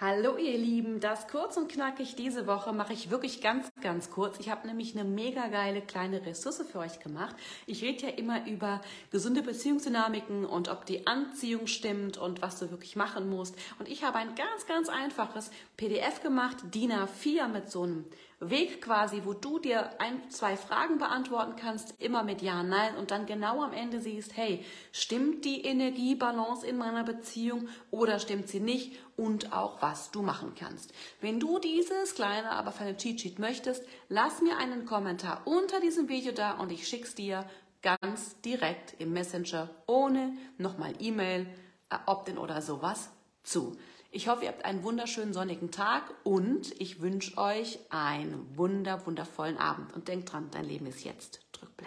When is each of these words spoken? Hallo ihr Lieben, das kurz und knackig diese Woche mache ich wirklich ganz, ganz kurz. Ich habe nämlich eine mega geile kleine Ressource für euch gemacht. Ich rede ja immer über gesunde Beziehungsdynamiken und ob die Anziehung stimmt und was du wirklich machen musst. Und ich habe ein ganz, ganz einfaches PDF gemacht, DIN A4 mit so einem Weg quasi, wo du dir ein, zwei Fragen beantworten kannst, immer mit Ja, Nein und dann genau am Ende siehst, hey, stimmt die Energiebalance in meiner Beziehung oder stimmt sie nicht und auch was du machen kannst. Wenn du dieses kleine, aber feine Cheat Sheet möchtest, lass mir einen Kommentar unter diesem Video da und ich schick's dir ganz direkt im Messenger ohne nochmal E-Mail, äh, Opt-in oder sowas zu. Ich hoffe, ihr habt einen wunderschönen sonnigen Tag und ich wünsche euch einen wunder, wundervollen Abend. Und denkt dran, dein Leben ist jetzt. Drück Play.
Hallo 0.00 0.36
ihr 0.36 0.56
Lieben, 0.56 1.00
das 1.00 1.26
kurz 1.26 1.56
und 1.56 1.72
knackig 1.72 2.14
diese 2.14 2.46
Woche 2.46 2.72
mache 2.72 2.92
ich 2.92 3.10
wirklich 3.10 3.40
ganz, 3.40 3.68
ganz 3.80 4.10
kurz. 4.10 4.38
Ich 4.38 4.48
habe 4.48 4.64
nämlich 4.64 4.96
eine 4.96 5.02
mega 5.02 5.48
geile 5.48 5.80
kleine 5.80 6.24
Ressource 6.24 6.62
für 6.70 6.78
euch 6.78 7.00
gemacht. 7.00 7.34
Ich 7.66 7.82
rede 7.82 8.06
ja 8.06 8.08
immer 8.10 8.46
über 8.46 8.80
gesunde 9.10 9.42
Beziehungsdynamiken 9.42 10.44
und 10.44 10.68
ob 10.68 10.86
die 10.86 11.08
Anziehung 11.08 11.66
stimmt 11.66 12.16
und 12.16 12.42
was 12.42 12.60
du 12.60 12.70
wirklich 12.70 12.94
machen 12.94 13.28
musst. 13.28 13.56
Und 13.80 13.88
ich 13.88 14.04
habe 14.04 14.18
ein 14.18 14.36
ganz, 14.36 14.66
ganz 14.68 14.88
einfaches 14.88 15.50
PDF 15.76 16.22
gemacht, 16.22 16.58
DIN 16.72 16.92
A4 16.92 17.48
mit 17.48 17.68
so 17.68 17.82
einem 17.82 18.04
Weg 18.40 18.82
quasi, 18.82 19.22
wo 19.24 19.32
du 19.32 19.58
dir 19.58 20.00
ein, 20.00 20.30
zwei 20.30 20.56
Fragen 20.56 20.98
beantworten 20.98 21.56
kannst, 21.56 21.94
immer 21.98 22.22
mit 22.22 22.40
Ja, 22.40 22.62
Nein 22.62 22.94
und 22.96 23.10
dann 23.10 23.26
genau 23.26 23.62
am 23.62 23.72
Ende 23.72 24.00
siehst, 24.00 24.36
hey, 24.36 24.64
stimmt 24.92 25.44
die 25.44 25.62
Energiebalance 25.62 26.64
in 26.64 26.76
meiner 26.76 27.02
Beziehung 27.02 27.68
oder 27.90 28.20
stimmt 28.20 28.48
sie 28.48 28.60
nicht 28.60 28.96
und 29.16 29.52
auch 29.52 29.82
was 29.82 30.12
du 30.12 30.22
machen 30.22 30.54
kannst. 30.56 30.92
Wenn 31.20 31.40
du 31.40 31.58
dieses 31.58 32.14
kleine, 32.14 32.52
aber 32.52 32.70
feine 32.70 32.96
Cheat 32.96 33.20
Sheet 33.20 33.38
möchtest, 33.40 33.82
lass 34.08 34.40
mir 34.40 34.56
einen 34.56 34.86
Kommentar 34.86 35.42
unter 35.44 35.80
diesem 35.80 36.08
Video 36.08 36.30
da 36.30 36.52
und 36.52 36.70
ich 36.70 36.86
schick's 36.86 37.16
dir 37.16 37.44
ganz 37.82 38.40
direkt 38.42 39.00
im 39.00 39.12
Messenger 39.12 39.68
ohne 39.86 40.32
nochmal 40.58 40.94
E-Mail, 41.00 41.46
äh, 41.90 41.96
Opt-in 42.06 42.38
oder 42.38 42.62
sowas 42.62 43.10
zu. 43.42 43.76
Ich 44.10 44.26
hoffe, 44.26 44.44
ihr 44.44 44.48
habt 44.48 44.64
einen 44.64 44.82
wunderschönen 44.84 45.34
sonnigen 45.34 45.70
Tag 45.70 46.14
und 46.24 46.72
ich 46.80 47.02
wünsche 47.02 47.36
euch 47.36 47.78
einen 47.90 48.56
wunder, 48.56 49.06
wundervollen 49.06 49.58
Abend. 49.58 49.92
Und 49.92 50.08
denkt 50.08 50.32
dran, 50.32 50.48
dein 50.50 50.64
Leben 50.64 50.86
ist 50.86 51.04
jetzt. 51.04 51.40
Drück 51.52 51.76
Play. 51.76 51.86